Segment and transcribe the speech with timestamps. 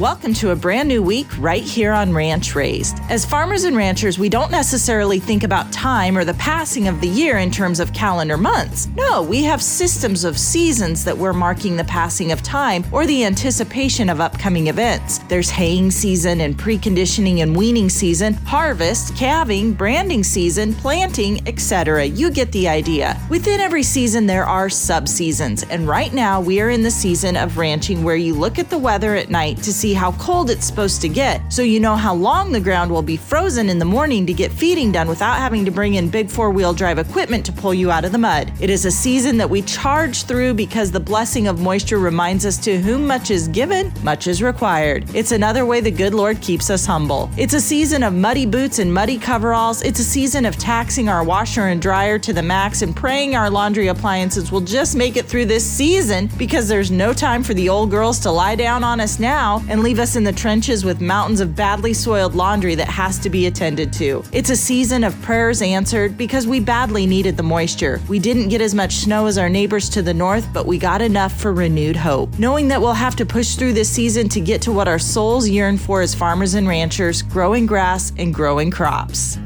[0.00, 2.98] Welcome to a brand new week right here on Ranch Raised.
[3.08, 7.08] As farmers and ranchers, we don't necessarily think about time or the passing of the
[7.08, 8.88] year in terms of calendar months.
[8.94, 13.24] No, we have systems of seasons that we're marking the passing of time or the
[13.24, 15.16] anticipation of upcoming events.
[15.30, 22.04] There's haying season and preconditioning and weaning season, harvest, calving, branding season, planting, etc.
[22.04, 23.18] You get the idea.
[23.30, 27.56] Within every season, there are subseasons, and right now we are in the season of
[27.56, 30.66] ranching where you look at the weather at night to see see how cold it's
[30.66, 33.84] supposed to get, so you know how long the ground will be frozen in the
[33.84, 37.46] morning to get feeding done without having to bring in big four wheel drive equipment
[37.46, 38.52] to pull you out of the mud.
[38.60, 42.58] It is a season that we charge through because the blessing of moisture reminds us
[42.64, 45.04] to whom much is given, much is required.
[45.14, 47.30] It's another way the good Lord keeps us humble.
[47.36, 49.84] It's a season of muddy boots and muddy coveralls.
[49.84, 53.50] It's a season of taxing our washer and dryer to the max and praying our
[53.50, 57.68] laundry appliances will just make it through this season because there's no time for the
[57.68, 61.02] old girls to lie down on us now and leave us in the trenches with
[61.02, 64.24] mountains of badly soiled laundry that has to be attended to.
[64.32, 68.00] It's a season of prayers answered because we badly needed the moisture.
[68.08, 71.02] We didn't get as much snow as our neighbors to the north, but we got
[71.02, 72.38] enough for renewed hope.
[72.38, 75.46] Knowing that we'll have to push through this season to get to what our souls
[75.46, 79.36] yearn for as farmers and ranchers growing grass and growing crops.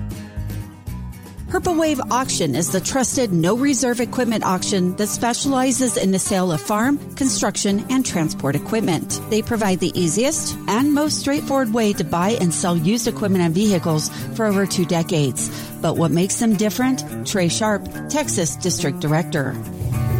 [1.50, 6.52] Purple Wave Auction is the trusted no reserve equipment auction that specializes in the sale
[6.52, 9.20] of farm, construction, and transport equipment.
[9.30, 13.52] They provide the easiest and most straightforward way to buy and sell used equipment and
[13.52, 15.50] vehicles for over two decades.
[15.82, 17.26] But what makes them different?
[17.26, 19.56] Trey Sharp, Texas District Director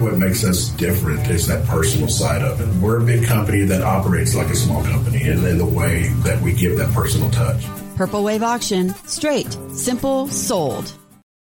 [0.01, 2.83] what makes us different is that personal side of it.
[2.83, 6.41] We're a big company that operates like a small company and in the way that
[6.41, 7.67] we give that personal touch.
[7.97, 10.95] Purple Wave Auction, straight, simple, sold.